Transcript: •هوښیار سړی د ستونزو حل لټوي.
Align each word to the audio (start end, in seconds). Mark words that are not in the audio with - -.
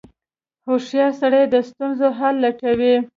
•هوښیار 0.65 1.11
سړی 1.21 1.43
د 1.53 1.55
ستونزو 1.69 2.07
حل 2.17 2.35
لټوي. 2.43 2.95